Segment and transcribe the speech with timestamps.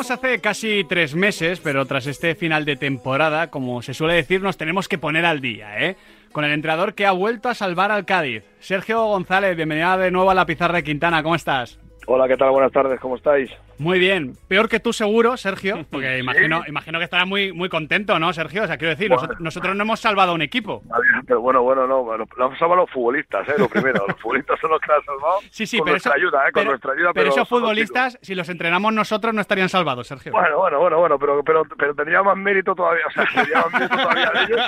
[0.00, 4.40] grabamos hace casi tres meses, pero tras este final de temporada, como se suele decir,
[4.40, 5.96] nos tenemos que poner al día, ¿eh?
[6.32, 8.42] Con el entrenador que ha vuelto a salvar al Cádiz.
[8.60, 11.78] Sergio González, bienvenida de nuevo a la pizarra de Quintana, ¿cómo estás?
[12.06, 12.50] Hola, ¿qué tal?
[12.50, 13.50] Buenas tardes, ¿cómo estáis?
[13.78, 14.32] Muy bien.
[14.48, 18.64] Peor que tú seguro, Sergio, porque imagino, imagino que estarás muy, muy contento, ¿no, Sergio?
[18.64, 20.82] O sea, quiero decir, nosotros, no hemos salvado a un equipo.
[21.30, 23.54] Pero bueno, bueno, no, lo, hemos salvado los futbolistas, ¿eh?
[23.56, 25.38] Lo primero, los futbolistas son los que han salvado.
[25.52, 26.52] Sí, sí, con pero nuestra ayuda, ¿eh?
[26.52, 27.12] Con nuestra ayuda.
[27.14, 30.32] Pero, esos futbolistas, si los entrenamos nosotros, no estarían salvados, Sergio.
[30.32, 33.72] Bueno, bueno, bueno, bueno, pero, pero, pero tenía más mérito todavía, o sea, tenía más
[33.72, 34.60] mérito todavía de ellos,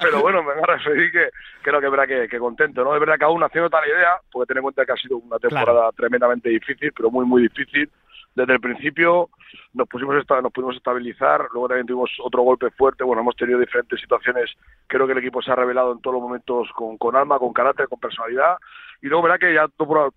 [0.00, 1.30] pero bueno, me voy a referir que
[1.62, 2.94] creo que es verdad que, que, contento, ¿no?
[2.94, 5.40] Es verdad que aún haciendo tal idea, porque ten en cuenta que ha sido una
[5.40, 7.90] temporada tremendamente difícil, pero muy, muy difícil
[8.34, 9.30] desde el principio
[9.72, 14.00] nos pusimos nos pudimos estabilizar, luego también tuvimos otro golpe fuerte, bueno, hemos tenido diferentes
[14.00, 14.50] situaciones,
[14.86, 17.52] creo que el equipo se ha revelado en todos los momentos con, con alma, con
[17.52, 18.56] carácter, con personalidad,
[19.02, 19.66] y luego verá que ya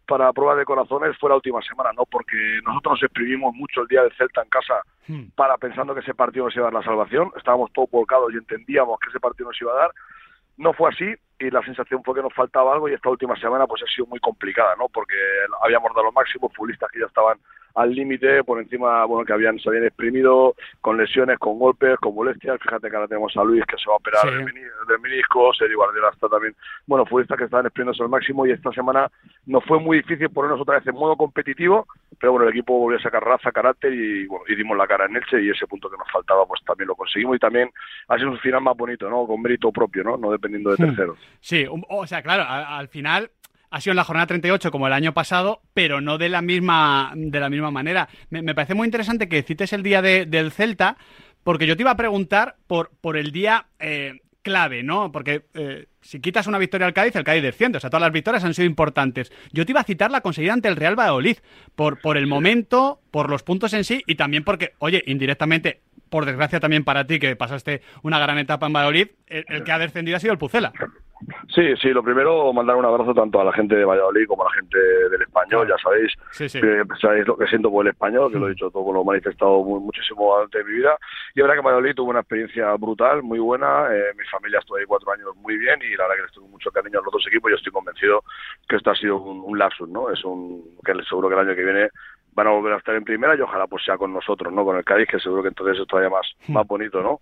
[0.07, 2.05] para prueba de corazones fue la última semana, ¿no?
[2.05, 5.23] Porque nosotros nos exprimimos mucho el día del Celta en casa hmm.
[5.35, 8.37] para pensando que ese partido nos iba a dar la salvación, estábamos todos volcados y
[8.37, 9.91] entendíamos que ese partido nos iba a dar,
[10.57, 13.67] no fue así y la sensación fue que nos faltaba algo y esta última semana
[13.67, 14.87] pues ha sido muy complicada, ¿no?
[14.89, 15.15] Porque
[15.61, 17.37] habíamos dado lo máximo, futbolistas que ya estaban
[17.77, 22.15] al límite, por encima, bueno, que habían, se habían exprimido con lesiones, con golpes, con
[22.15, 22.59] molestias.
[22.59, 26.09] Fíjate que ahora tenemos a Luis que se va a operar del, menisco, Sergio Guardiola
[26.11, 26.55] está también,
[26.87, 29.11] bueno, futbolistas que estaban exprimiéndose al máximo y esta semana
[29.45, 31.85] nos fue muy difícil ponernos otra vez en modo competitivo,
[32.19, 35.05] pero bueno, el equipo volvió a sacar raza, carácter y, bueno, y dimos la cara
[35.05, 37.69] en Elche y ese punto que nos faltaba pues también lo conseguimos y también
[38.07, 39.27] ha sido un final más bonito, ¿no?
[39.27, 40.17] Con mérito propio, ¿no?
[40.17, 40.87] No dependiendo de hmm.
[40.87, 41.19] terceros.
[41.41, 43.29] Sí, o sea, claro, al final
[43.69, 47.13] ha sido en la jornada 38 como el año pasado, pero no de la misma,
[47.15, 48.09] de la misma manera.
[48.29, 50.97] Me, parece muy interesante que cites el día del Celta,
[51.43, 55.11] porque yo te iba a preguntar por, por el día eh, clave, ¿no?
[55.11, 57.79] Porque eh, si quitas una victoria al Cádiz, el Cádiz desciende.
[57.79, 59.31] O sea, todas las victorias han sido importantes.
[59.51, 61.37] Yo te iba a citar la conseguida ante el Real Valladolid,
[61.75, 66.25] por, por el momento, por los puntos en sí y también porque, oye, indirectamente, por
[66.25, 70.17] desgracia también para ti, que pasaste una gran etapa en Valladolid, el que ha descendido
[70.17, 70.73] ha sido el Pucela.
[71.53, 74.49] Sí, sí, lo primero, mandar un abrazo tanto a la gente de Valladolid como a
[74.49, 78.37] la gente del español, ya sabéis, Que, sabéis lo que siento por el español, que
[78.37, 80.97] lo he dicho todo, lo he manifestado muchísimo antes de mi vida,
[81.33, 84.77] y es verdad que Valladolid tuvo una experiencia brutal, muy buena, eh, mi familia estuvo
[84.77, 87.11] ahí cuatro años muy bien, y la verdad que les tengo mucho cariño a los
[87.11, 88.23] dos equipos, y estoy convencido
[88.69, 90.11] que esto ha sido un, lapsus, ¿no?
[90.11, 91.89] Es un, que seguro que el año que viene
[92.37, 94.63] van a volver a estar en primera y ojalá pues sea con nosotros, ¿no?
[94.63, 96.53] Con el Cádiz, que seguro que entonces es todavía más, hmm.
[96.53, 97.19] más bonito, ¿no?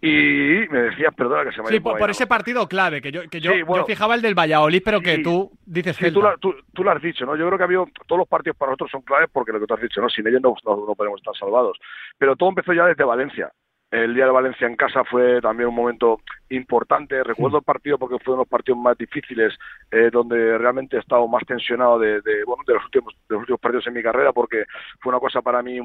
[0.00, 3.40] Y me decías, perdona que se me Sí, por, ese partido clave, que yo, que
[3.40, 6.10] yo, yo, fijaba el del Valladolid, pero que tú dices que.
[6.10, 7.36] tú, tú, lo has dicho, ¿no?
[7.36, 9.66] Yo creo que ha habido, todos los partidos para nosotros son claves porque lo que
[9.66, 10.08] tú has dicho, ¿no?
[10.08, 11.78] Sin ellos no, no podemos estar salvados.
[12.18, 13.52] Pero todo empezó ya desde Valencia.
[13.92, 17.22] El día de Valencia en casa fue también un momento importante.
[17.22, 19.52] Recuerdo el partido porque fue uno de los partidos más difíciles,
[19.90, 23.60] eh, donde realmente he estado más tensionado de, bueno, de los últimos de los últimos
[23.60, 24.64] partidos en mi carrera, porque
[24.98, 25.78] fue una cosa para mí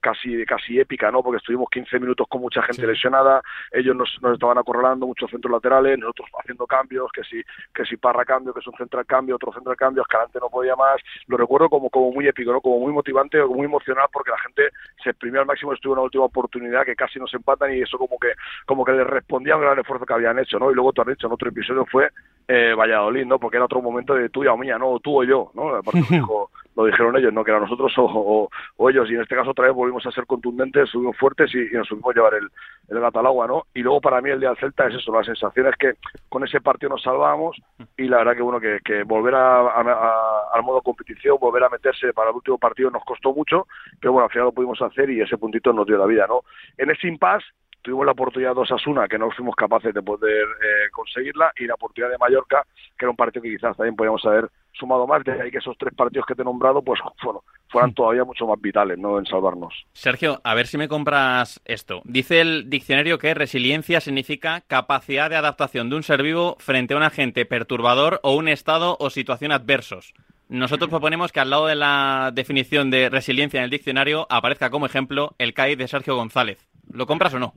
[0.00, 1.22] casi casi épica, ¿no?
[1.22, 3.40] Porque estuvimos 15 minutos con mucha gente lesionada,
[3.70, 7.40] ellos nos, nos, estaban acorralando muchos centros laterales, nosotros haciendo cambios, que si
[7.72, 10.74] que si Parra cambio, que es un central cambio, otro central cambio, Escalante no podía
[10.74, 11.00] más.
[11.28, 12.60] Lo recuerdo como como muy épico, ¿no?
[12.60, 14.70] Como muy motivante, muy emocional, porque la gente
[15.00, 18.18] se exprimió al máximo, estuvo una última oportunidad que casi nos empatan y eso como
[18.18, 18.32] que
[18.66, 20.70] como que le respondía a un gran esfuerzo habían hecho, ¿no?
[20.70, 22.10] Y luego tú has dicho en otro episodio fue
[22.48, 23.38] eh, Valladolid, ¿no?
[23.38, 24.98] Porque era otro momento de tuya o mía, ¿no?
[25.00, 25.80] tú o yo, ¿no?
[26.76, 27.44] lo, dijeron ellos, ¿no?
[27.44, 28.48] Que era nosotros o,
[28.90, 29.10] ellos.
[29.10, 32.10] Y en este caso otra vez volvimos a ser contundentes, subimos fuertes y, nos subimos
[32.10, 32.48] a llevar el,
[32.88, 33.64] el gato al agua, ¿no?
[33.74, 35.94] Y luego para mí el día del Celta es eso, la sensación es que
[36.28, 37.56] con ese partido nos salvamos
[37.96, 42.30] y la verdad que, bueno, que, volver a, al modo competición, volver a meterse para
[42.30, 43.66] el último partido nos costó mucho,
[44.00, 46.42] pero bueno, al final lo pudimos hacer y ese puntito nos dio la vida, ¿no?
[46.78, 47.46] En ese impasse
[47.82, 51.74] tuvimos la oportunidad de Osasuna, que no fuimos capaces de poder eh, conseguirla, y la
[51.74, 52.64] oportunidad de Mallorca,
[52.96, 55.76] que era un partido que quizás también podíamos haber sumado más, de ahí que esos
[55.76, 57.94] tres partidos que te he nombrado, pues bueno, fueran hmm.
[57.94, 59.18] todavía mucho más vitales, ¿no?
[59.18, 59.74] En salvarnos.
[59.92, 62.00] Sergio, a ver si me compras esto.
[62.04, 66.96] Dice el diccionario que resiliencia significa capacidad de adaptación de un ser vivo frente a
[66.96, 70.14] un agente perturbador o un estado o situación adversos.
[70.48, 74.84] Nosotros proponemos que al lado de la definición de resiliencia en el diccionario aparezca como
[74.84, 76.68] ejemplo el CAI de Sergio González.
[76.92, 77.52] ¿Lo compras o no?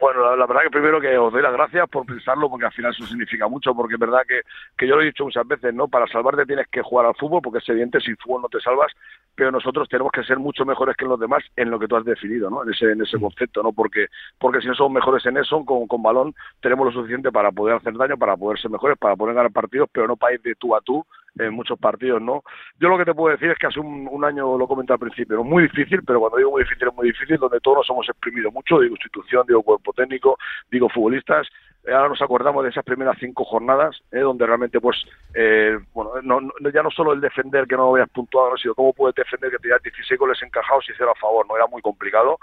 [0.00, 2.92] Bueno, la, verdad que primero que os doy las gracias por pensarlo, porque al final
[2.92, 4.40] eso significa mucho, porque es verdad que,
[4.78, 5.88] que yo lo he dicho muchas veces, ¿no?
[5.88, 8.90] Para salvarte tienes que jugar al fútbol, porque es evidente, sin fútbol no te salvas,
[9.34, 12.04] pero nosotros tenemos que ser mucho mejores que los demás en lo que tú has
[12.04, 12.62] definido, ¿no?
[12.62, 13.72] En ese, en ese concepto, ¿no?
[13.72, 14.06] Porque,
[14.38, 17.76] porque si no somos mejores en eso, con, con balón, tenemos lo suficiente para poder
[17.76, 20.54] hacer daño, para poder ser mejores, para poder ganar partidos, pero no para ir de
[20.54, 21.04] tú a tú
[21.38, 22.42] en muchos partidos, ¿no?
[22.78, 25.36] Yo lo que te puedo decir es que hace un, año, lo comenté al principio,
[25.36, 25.44] ¿no?
[25.44, 28.50] muy difícil, pero cuando digo muy difícil es muy difícil, donde todos nos hemos exprimido
[28.50, 30.36] mucho, digo institución, digo cuerpo técnico,
[30.70, 31.46] digo futbolistas,
[31.86, 35.02] ahora nos acordamos de esas primeras cinco jornadas, eh, donde realmente, pues,
[35.34, 39.14] eh, bueno, no, ya no solo el defender que no habías puntuado, sino cómo puedes
[39.14, 42.38] defender que tenías 16 goles encajados y cero a favor, no era muy complicado.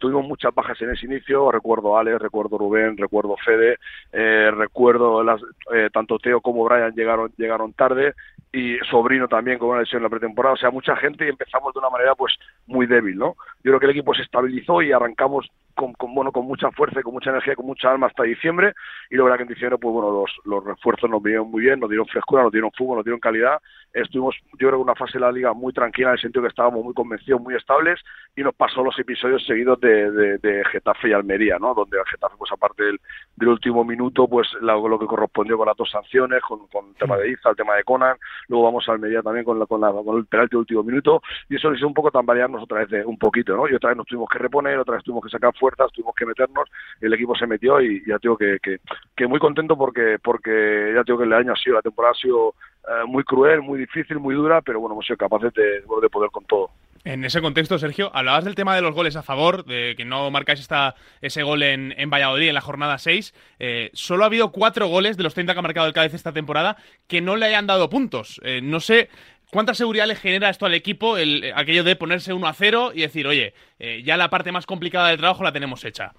[0.00, 3.78] tuvimos muchas bajas en ese inicio, recuerdo Alex, recuerdo Rubén, recuerdo Fede,
[4.12, 5.40] recuerdo las,
[5.92, 8.14] tanto Teo como Brian llegaron, llegaron tarde
[8.52, 11.74] y Sobrino también con una lesión en la pretemporada, o sea, mucha gente y empezamos
[11.74, 12.34] de una manera pues
[12.66, 13.34] muy débil, ¿no?
[13.64, 17.02] Yo creo que el equipo se estabilizó y arrancamos con, bueno, con mucha fuerza y
[17.02, 18.74] con mucha energía, con mucha alma hasta diciembre.
[19.10, 21.90] Y luego que en diciembre pues bueno, los, los refuerzos nos vinieron muy bien, nos
[21.90, 23.60] dieron frescura, nos dieron fútbol, nos dieron calidad,
[23.92, 26.84] estuvimos yo creo una fase de la liga muy tranquila en el sentido que estábamos
[26.84, 28.00] muy convencidos, muy estables.
[28.36, 31.72] Y nos pasó los episodios seguidos de, de, Getafe y Almería, ¿no?
[31.74, 33.00] Donde el Getafe pues aparte del,
[33.36, 37.16] del último minuto pues lo, que correspondió con las dos sanciones, con, con el tema
[37.16, 38.16] de Iza, el tema de Conan,
[38.48, 41.22] luego vamos a Almería también con, la, con, la, con el penalti del último minuto.
[41.48, 43.68] Y eso hizo un poco tambalearnos otra vez de, un poquito, ¿no?
[43.68, 46.26] Y otra vez nos tuvimos que reponer, otra vez tuvimos que sacar fuerzas, tuvimos que
[46.26, 46.68] meternos,
[47.00, 51.20] el equipo se metió y ya tengo que, que, muy contento porque porque ya tengo
[51.20, 52.54] que el año ha sido, la temporada ha sido
[52.86, 56.30] eh, muy cruel, muy difícil, muy dura, pero bueno, hemos sido capaces de, de poder
[56.30, 56.70] con todo.
[57.06, 60.30] En ese contexto, Sergio, hablabas del tema de los goles a favor, de que no
[60.30, 63.34] marcáis esta, ese gol en, en Valladolid en la jornada 6.
[63.58, 66.32] Eh, solo ha habido cuatro goles de los 30 que ha marcado el Cádiz esta
[66.32, 68.40] temporada que no le hayan dado puntos.
[68.42, 69.10] Eh, no sé
[69.54, 73.02] ¿Cuánta seguridad le genera esto al equipo, el, aquello de ponerse 1 a 0 y
[73.02, 76.10] decir, oye, eh, ya la parte más complicada del trabajo la tenemos hecha?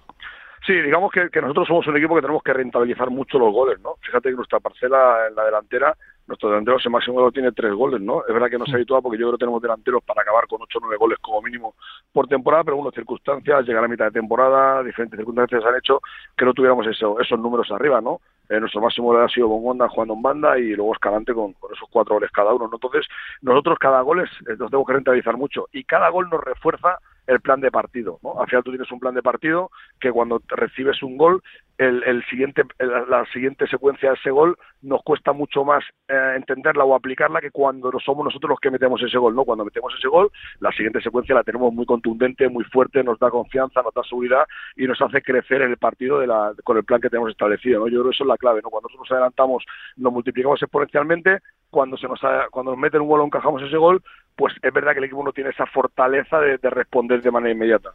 [0.66, 3.96] Sí, digamos que, nosotros somos un equipo que tenemos que rentabilizar mucho los goles, ¿no?
[4.00, 5.94] Fíjate que nuestra parcela en la delantera,
[6.26, 8.22] nuestro delantero ese máximo tiene tres goles, ¿no?
[8.26, 10.46] Es verdad que no se ha habituado porque yo creo que tenemos delanteros para acabar
[10.46, 11.74] con ocho o nueve goles como mínimo
[12.10, 16.00] por temporada, pero bueno, circunstancias, llegar a mitad de temporada, diferentes circunstancias han hecho
[16.34, 18.22] que no tuviéramos eso, esos números arriba, ¿no?
[18.48, 22.14] Eh, nuestro máximo ha sido Bongonda jugando en banda y luego Escalante con, esos cuatro
[22.14, 22.68] goles cada uno.
[22.68, 22.76] ¿no?
[22.76, 23.06] Entonces,
[23.42, 26.98] nosotros cada gol es, eh, nos tenemos que rentabilizar mucho y cada gol nos refuerza
[27.26, 28.18] el plan de partido.
[28.22, 28.40] ¿no?
[28.40, 29.70] Al final tú tienes un plan de partido
[30.00, 31.42] que cuando recibes un gol,
[31.78, 36.84] el, el siguiente, la siguiente secuencia de ese gol nos cuesta mucho más eh, entenderla
[36.84, 39.34] o aplicarla que cuando somos nosotros los que metemos ese gol.
[39.34, 39.44] ¿no?
[39.44, 43.30] Cuando metemos ese gol, la siguiente secuencia la tenemos muy contundente, muy fuerte, nos da
[43.30, 44.46] confianza, nos da seguridad
[44.76, 47.80] y nos hace crecer el partido de la, con el plan que tenemos establecido.
[47.80, 47.88] ¿no?
[47.88, 48.60] Yo creo que eso es la clave.
[48.62, 48.70] ¿no?
[48.70, 49.64] Cuando nosotros nos adelantamos,
[49.96, 51.40] nos multiplicamos exponencialmente,
[51.70, 54.02] cuando se nos cuando nos meten un gol o encajamos ese gol,
[54.36, 57.90] pues es verdad que el equipo no tiene esa fortaleza de, responder de manera inmediata.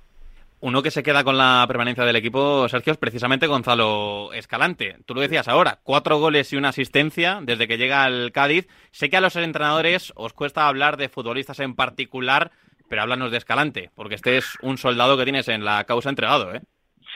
[0.59, 4.97] Uno que se queda con la permanencia del equipo, Sergio, es precisamente Gonzalo Escalante.
[5.07, 8.67] Tú lo decías ahora, cuatro goles y una asistencia desde que llega al Cádiz.
[8.91, 12.51] Sé que a los entrenadores os cuesta hablar de futbolistas en particular,
[12.88, 16.53] pero háblanos de Escalante, porque este es un soldado que tienes en la causa entregado,
[16.53, 16.61] ¿eh?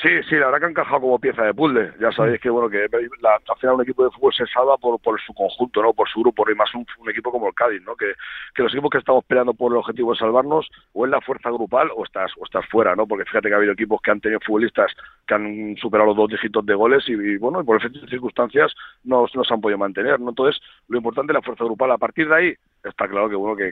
[0.05, 1.91] Sí, sí, la verdad que ha encajado como pieza de puzzle.
[1.99, 2.87] Ya sabéis que bueno que
[3.21, 6.07] la, al final un equipo de fútbol se salva por, por su conjunto, no, por
[6.07, 8.13] su grupo, y más un, equipo como el Cádiz, no, que,
[8.53, 11.49] que los equipos que estamos peleando por el objetivo de salvarnos o es la fuerza
[11.49, 14.21] grupal o estás o estás fuera, no, porque fíjate que ha habido equipos que han
[14.21, 14.91] tenido futbolistas
[15.25, 18.75] que han superado los dos dígitos de goles y, bueno, y por efectos de circunstancias
[19.05, 20.29] no, no se han podido mantener, no.
[20.29, 21.89] Entonces lo importante es la fuerza grupal.
[21.89, 22.53] A partir de ahí
[22.83, 23.71] está claro que bueno que,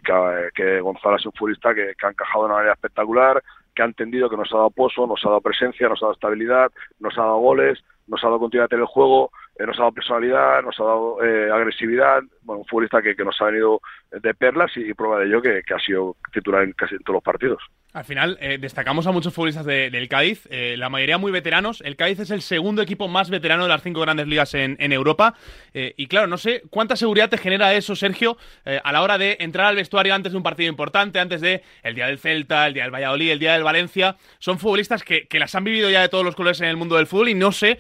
[0.56, 3.44] que, Gonzalo es un futbolista que, que ha encajado de una manera espectacular
[3.76, 6.14] que ha entendido que nos ha dado pozo, nos ha dado presencia, nos ha dado
[6.14, 9.84] estabilidad, nos ha dado goles, nos ha dado continuidad en el juego, eh, nos ha
[9.84, 13.82] dado personalidad, nos ha dado eh, agresividad, bueno, un futbolista que, nos ha venido
[14.12, 17.24] de perlas y, prueba de ello que, que, ha sido titular en casi todos los
[17.24, 17.62] partidos.
[17.94, 21.80] Al final, eh, destacamos a muchos futbolistas del Cádiz, eh, la mayoría muy veteranos.
[21.82, 25.36] El Cádiz es el segundo equipo más veterano de las cinco grandes ligas en, Europa.
[25.76, 28.36] Eh, y claro, no sé cuánta seguridad te genera eso, Sergio,
[28.84, 31.94] a la hora de entrar al vestuario antes de un partido importante, antes de el
[31.94, 34.16] día del Celta, el día del Valladolid, el día del Valencia.
[34.40, 37.06] Son futbolistas que, las han vivido ya de todos los colores en el mundo del
[37.06, 37.78] fútbol y no sé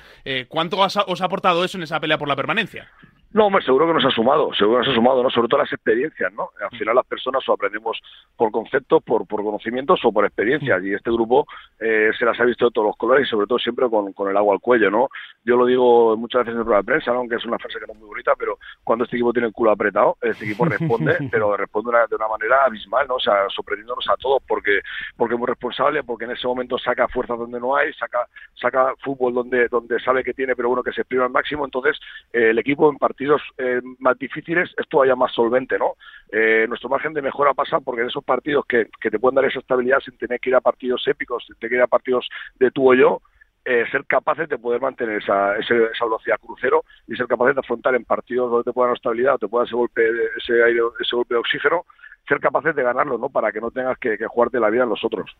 [0.47, 2.91] cuánto os ha aportado eso en esa pelea por la permanencia.
[3.33, 5.29] No, hombre, seguro que nos ha sumado, seguro que nos ha sumado, ¿no?
[5.31, 6.51] Sobre todo las experiencias, ¿no?
[6.61, 7.99] Al final las personas o aprendemos
[8.37, 10.83] por conceptos, por, por conocimientos o por experiencias.
[10.83, 11.47] Y este grupo
[11.79, 14.29] eh, se las ha visto de todos los colores y sobre todo siempre con, con
[14.29, 15.09] el agua al cuello, ¿no?
[15.43, 17.87] Yo lo digo muchas veces en el programa de prensa, aunque es una frase que
[17.87, 21.17] no es muy bonita, pero cuando este equipo tiene el culo apretado, este equipo responde,
[21.31, 23.15] pero responde de una manera abismal, ¿no?
[23.15, 24.81] O sea, sorprendiéndonos a todos porque,
[25.17, 28.93] porque es muy responsable, porque en ese momento saca fuerzas donde no hay, saca, saca
[28.99, 31.65] fútbol donde, donde sabe que tiene, pero bueno, que se exprime al máximo.
[31.65, 31.99] Entonces,
[32.31, 35.93] eh, el equipo en partidos eh, más difíciles es todavía más solvente, ¿no?
[36.31, 39.59] Eh, nuestro margen de mejora pasa porque en esos partidos que, te pueden dar esa
[39.59, 42.27] estabilidad sin tener que ir a partidos épicos, sin tener que ir a partidos
[42.59, 43.21] de tú o yo,
[43.65, 47.95] eh, ser capaces de poder mantener esa, esa, velocidad crucero y ser capaces de afrontar
[47.95, 50.01] en partidos donde te puedan dar estabilidad o te pueda ese golpe,
[50.37, 51.85] ese aire, ese golpe de oxígeno,
[52.27, 53.29] ser capaces de ganarlo, ¿no?
[53.29, 55.33] Para que no tengas que jugarte la vida en los otros.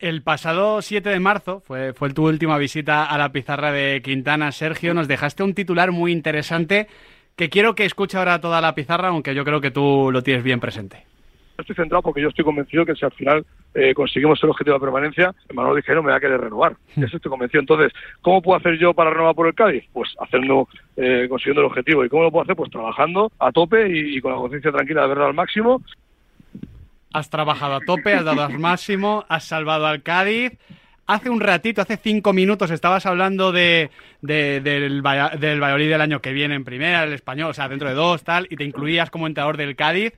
[0.00, 4.50] El pasado 7 de marzo fue, fue tu última visita a la pizarra de Quintana.
[4.50, 6.86] Sergio, nos dejaste un titular muy interesante
[7.36, 10.42] que quiero que escuche ahora toda la pizarra, aunque yo creo que tú lo tienes
[10.42, 11.04] bien presente.
[11.58, 14.80] estoy centrado porque yo estoy convencido que si al final eh, conseguimos el objetivo de
[14.80, 16.76] permanencia, Manuel Vizcaíno me va a querer renovar.
[16.96, 17.60] Eso estoy convencido.
[17.60, 17.92] Entonces,
[18.22, 19.84] ¿cómo puedo hacer yo para renovar por el Cádiz?
[19.92, 20.66] Pues haciendo,
[20.96, 22.06] eh, consiguiendo el objetivo.
[22.06, 22.56] ¿Y cómo lo puedo hacer?
[22.56, 25.82] Pues trabajando a tope y, y con la conciencia tranquila de verdad al máximo.
[27.12, 30.52] Has trabajado a tope, has dado al máximo, has salvado al Cádiz.
[31.06, 33.90] Hace un ratito, hace cinco minutos, estabas hablando de,
[34.22, 35.02] de- del,
[35.40, 38.22] del Valladolid del año que viene en primera, el español, o sea, dentro de dos,
[38.22, 40.12] tal, y te incluías como entrenador del Cádiz.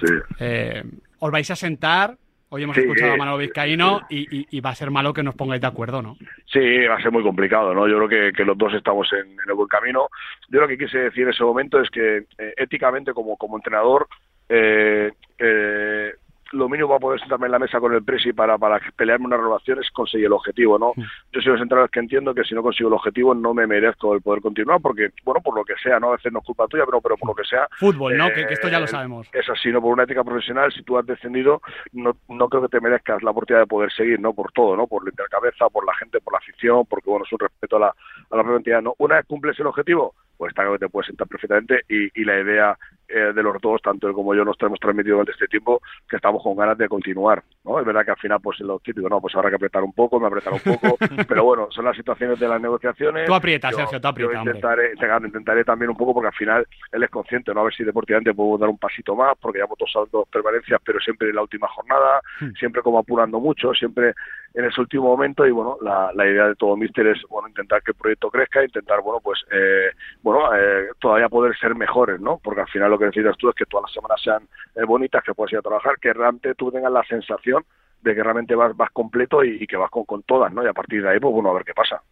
[0.00, 0.12] Sí.
[0.38, 0.84] Eh,
[1.18, 2.16] os vais a sentar.
[2.50, 2.82] Hoy hemos Sí.
[2.82, 5.66] escuchado a Manolo Vizcaíno y, y- y va a ser malo que nos pongáis de
[5.66, 6.16] acuerdo, ¿no?
[6.52, 7.88] Sí, va a ser muy complicado, ¿no?
[7.88, 10.06] Yo creo que, que los dos estamos en, en el buen camino.
[10.50, 14.06] Yo lo que quise decir en ese momento es que eh, éticamente como, como entrenador
[14.54, 16.12] eh, eh,
[16.52, 19.38] lo mínimo para poder sentarme en la mesa con el Presi para, para pelearme una
[19.38, 20.92] renovación es conseguir el objetivo, ¿no?
[21.32, 23.66] Yo soy de los entrenadores que entiendo que si no consigo el objetivo no me
[23.66, 26.08] merezco el poder continuar porque, bueno, por lo que sea, ¿no?
[26.08, 28.26] A veces no es culpa tuya, pero, pero por lo que sea, Fútbol, ¿no?
[28.26, 29.28] eh, Que, que esto ya lo sabemos.
[29.32, 29.80] Es así, ¿no?
[29.80, 31.62] Por una ética profesional, si tú has descendido,
[31.94, 34.34] no, no creo que te merezcas la oportunidad de poder seguir, ¿no?
[34.34, 34.86] Por todo, ¿no?
[34.86, 37.80] Por la intercabeza, por la gente, por la afición, porque, bueno, es un respeto a
[37.80, 38.94] la, a la propia entidad, ¿no?
[38.98, 42.24] Una vez cumples el objetivo, pues está claro que te puedes sentar perfectamente y, y
[42.24, 42.78] la idea
[43.12, 46.16] eh, de los dos, tanto él como yo, nos hemos transmitido durante este tiempo que
[46.16, 47.78] estamos con ganas de continuar, ¿no?
[47.78, 50.18] Es verdad que al final, pues, lo típico, no, pues habrá que apretar un poco,
[50.18, 50.96] me apretar un poco,
[51.28, 53.26] pero bueno, son las situaciones de las negociaciones.
[53.26, 56.34] Tú aprietas, Yo- Sergio, tú aprietas, yo intentaré, intentaré, intentaré también un poco porque al
[56.34, 57.60] final él es consciente, ¿no?
[57.60, 60.98] A ver si deportivamente puedo dar un pasito más, porque llevamos dos, dos permanencias, pero
[61.00, 62.50] siempre en la última jornada, Hmm.
[62.58, 64.14] siempre como apurando mucho, siempre
[64.54, 67.82] en ese último momento y bueno, la, la idea de todo Mister es, bueno, intentar
[67.82, 69.90] que el proyecto crezca, intentar, bueno, pues, eh,
[70.22, 72.38] bueno, eh, todavía poder ser mejores, ¿no?
[72.42, 74.42] Porque al final lo que necesitas tú es que todas las semanas sean
[74.76, 77.64] eh, bonitas, que puedas ir a trabajar, que realmente tú tengas la sensación
[78.02, 80.64] de que realmente vas, vas completo y, y que vas con, con todas, ¿no?
[80.64, 82.02] Y a partir de ahí, pues bueno, a ver qué pasa.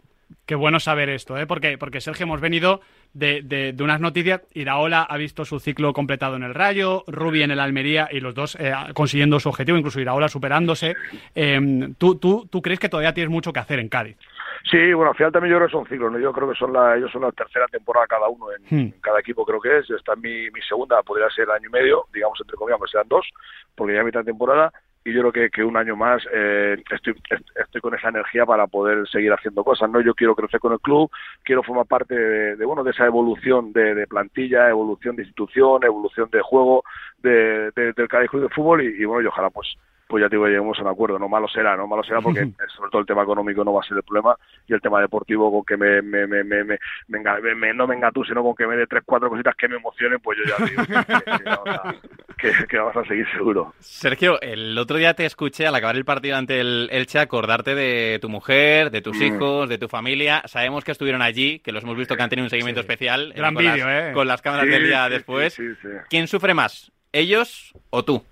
[0.47, 1.47] Qué bueno saber esto, ¿eh?
[1.47, 2.80] Porque, porque Sergio, hemos venido
[3.12, 4.42] de, de- de unas noticias.
[4.54, 8.35] Iraola ha visto su ciclo completado en el Rayo, Rubi en el Almería y los
[8.35, 10.94] dos eh, consiguiendo su objetivo, incluso Iraola superándose.
[11.35, 14.16] Eh, ¿tú, tú, ¿Tú crees que todavía tienes mucho que hacer en Cádiz?
[14.64, 16.19] Sí, bueno, al final también yo creo que son ciclos, ¿no?
[16.19, 18.93] Yo creo que son la, ellos son la tercera temporada cada uno en, Hmm.
[18.95, 19.90] en cada equipo, creo que es.
[19.90, 23.09] Esta es mi, mi segunda, podría ser año y medio, digamos, entre comillas, que sean
[23.09, 23.26] dos,
[23.75, 24.73] porque ya mitad de temporada.
[25.02, 28.45] Y yo creo que, que un año más eh, estoy, est- estoy con esa energía
[28.45, 30.02] para poder seguir haciendo cosas, ¿no?
[30.02, 31.11] Yo quiero crecer con el club,
[31.43, 35.83] quiero formar parte de, de, bueno, de esa evolución de, de plantilla, evolución de institución,
[35.85, 36.85] evolución de juego
[37.17, 39.75] de, de- del Cádiz Club de Fútbol y, y bueno, y ojalá pues
[40.11, 41.19] pues ya te digo, lleguemos a un acuerdo.
[41.19, 43.81] No malo será, no malo será porque eh, sobre todo el tema económico no va
[43.81, 44.37] a ser el problema
[44.67, 47.73] y el tema deportivo con que me, me, me, me, me, me enga- me- me-
[47.73, 50.37] no me engatú, sino con que me dé tres, cuatro cositas que me emocionen, pues
[50.38, 51.95] yo ya digo que,
[52.37, 53.73] que que- que vamos a seguir seguro.
[53.79, 58.19] Sergio, el otro día te escuché al acabar el partido ante el Elche acordarte de
[58.21, 59.23] tu mujer, de tus Mm.
[59.23, 60.43] hijos, de tu familia.
[60.47, 63.35] Sabemos que estuvieron allí, que los hemos visto que han tenido un seguimiento especial eh,
[63.37, 64.12] Gran con, las, vídeo, ¿eh?
[64.12, 65.55] con las cámaras Sí, del día sí, después.
[65.55, 65.88] sí, sí, sí.
[66.09, 66.90] ¿Quién sufre más?
[67.12, 68.25] ¿Ellos o tú?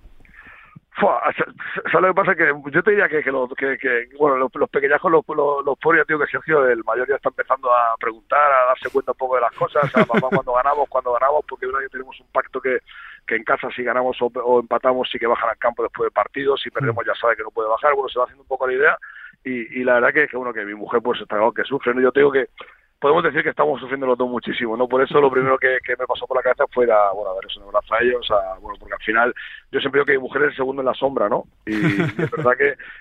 [1.00, 2.34] ¿Sabes lo que pasa?
[2.34, 5.78] Que yo te diría que, que, los, que, que, bueno, los, pequeñajos, los, los, los
[5.78, 9.18] pobres, tío, que Sergio, el mayor ya está empezando a preguntar, a darse cuenta un
[9.18, 12.26] poco de las cosas, a papá cuando ganamos, cuando ganamos, porque una vez tenemos un
[12.32, 12.78] pacto que,
[13.26, 16.56] que en casa si ganamos o, empatamos sí que bajan al campo después del partido,
[16.56, 18.72] si perdemos ya sabe que no puede bajar, bueno, se va haciendo un poco la
[18.72, 18.98] idea
[19.44, 22.00] y, y la verdad que, que bueno, que mi mujer pues está que sufre, ¿no?
[22.00, 22.48] Yo te digo que
[23.00, 24.88] podemos decir que estamos sufriendo los dos muchísimo, ¿no?
[24.88, 27.44] Por eso lo primero que, me pasó por la cabeza fue a, bueno, a dar
[27.56, 29.34] un abrazo a ellos, a, bueno, porque al final
[29.70, 31.44] yo siempre digo que mi mujer es el segundo en la sombra, ¿no?
[31.66, 32.56] Y, y es verdad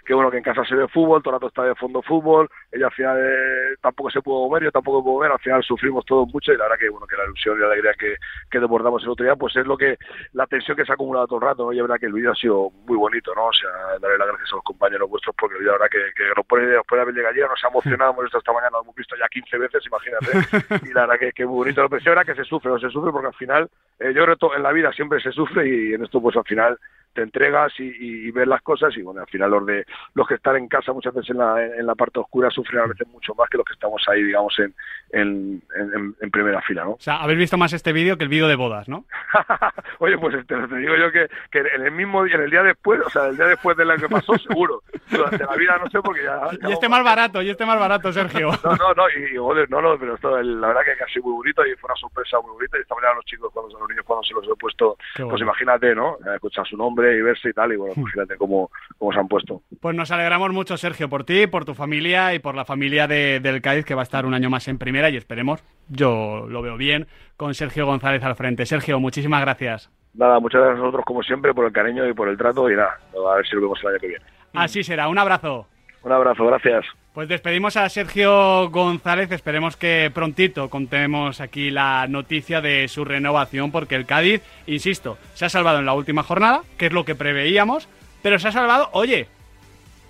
[0.05, 2.49] que, bueno, que en casa se ve fútbol, todo el rato está de fondo fútbol,
[2.71, 6.05] ella al final eh, tampoco se pudo mover, yo tampoco puedo mover, al final sufrimos
[6.05, 8.15] todos mucho y la verdad que, bueno, que la ilusión y la alegría que,
[8.51, 9.97] que desbordamos el otro día, pues es lo que,
[10.33, 11.73] la tensión que se ha acumulado todo el rato, ¿no?
[11.73, 13.47] Y es verdad que el vídeo ha sido muy bonito, ¿no?
[13.47, 16.45] O sea, darle las gracias a los compañeros vuestros porque la verdad que, que nos
[16.45, 18.81] pone, nos pone la piel de gallina, nos ha emocionado, hemos visto esta mañana, lo
[18.83, 21.87] hemos visto ya 15 veces, imagínate, y la verdad que, que bonito.
[21.89, 24.37] Sí, es verdad que se sufre, no se sufre porque al final, eh, yo creo
[24.37, 26.77] que en la vida siempre se sufre y en esto pues al final
[27.17, 29.83] te entregas y, y, y ves las cosas y bueno, al final los de
[30.13, 32.85] los que están en casa muchas veces en la, en la parte oscura sufren a
[32.85, 34.71] veces mucho más que los que estamos ahí, digamos, en,
[35.09, 36.91] en, en, en primera fila, ¿no?
[36.91, 39.05] O sea, habéis visto más este vídeo que el vídeo de bodas, ¿no?
[39.97, 42.61] Oye, pues te, te digo yo que, que en el mismo día, en el día
[42.61, 44.83] después, o sea, el día después de lo que pasó, seguro.
[45.09, 46.39] Durante la vida no sé porque ya...
[46.61, 48.51] ya Y este más barato, y este más barato, Sergio.
[48.63, 51.65] No, no, no, y, joder, no, no, pero esto, la verdad que casi muy bonito
[51.65, 52.77] y fue una sorpresa muy bonita.
[52.77, 55.95] Y esta mañana los chicos, cuando los niños, cuando se los he puesto, pues imagínate,
[55.95, 56.17] ¿no?
[56.35, 59.27] Escuchar su nombre y verse y tal, y bueno, pues fíjate cómo, cómo se han
[59.27, 59.61] puesto.
[59.79, 63.39] Pues nos alegramos mucho, Sergio, por ti, por tu familia y por la familia de-
[63.39, 66.61] del Cádiz, que va a estar un año más en primera y esperemos, yo lo
[66.61, 68.65] veo bien, con Sergio González al frente.
[68.65, 69.89] Sergio, muchísimas gracias.
[70.13, 72.75] Nada, muchas gracias a nosotros, como siempre, por el cariño y por el trato, y
[72.75, 72.97] nada,
[73.31, 74.25] a ver si lo vemos el año que viene.
[74.53, 75.67] Así será, un abrazo.
[76.03, 76.85] Un abrazo, gracias.
[77.13, 83.71] Pues despedimos a Sergio González, esperemos que prontito contemos aquí la noticia de su renovación,
[83.71, 87.15] porque el Cádiz, insisto, se ha salvado en la última jornada, que es lo que
[87.15, 87.89] preveíamos,
[88.21, 89.27] pero se ha salvado, oye,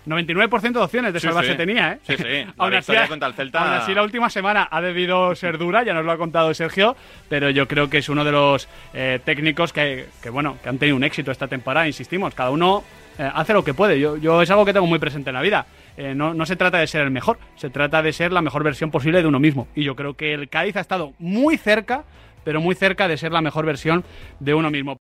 [0.05, 1.57] 99% de opciones de Sí, salvarse sí.
[1.57, 1.99] tenía, ¿eh?
[2.03, 2.23] Sí, sí.
[2.23, 5.57] La aún, así, victoria contra el Celta- aún así, la última semana ha debido ser
[5.57, 6.95] dura, ya nos lo ha contado Sergio,
[7.29, 10.77] pero yo creo que es uno de los eh, técnicos que, que, bueno, que han
[10.77, 12.83] tenido un éxito esta temporada, insistimos, cada uno
[13.17, 13.99] eh, hace lo que puede.
[13.99, 15.65] Yo, yo es algo que tengo muy presente en la vida.
[15.97, 18.63] Eh, no, no se trata de ser el mejor, se trata de ser la mejor
[18.63, 19.67] versión posible de uno mismo.
[19.75, 22.03] Y yo creo que el Cádiz ha estado muy cerca,
[22.43, 24.05] pero muy cerca de ser la mejor versión
[24.39, 24.95] de uno mismo.